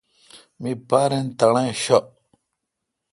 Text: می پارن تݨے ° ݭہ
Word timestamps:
می 0.61 0.71
پارن 0.89 1.25
تݨے 1.37 1.65
° 1.77 1.79
ݭہ 1.83 1.97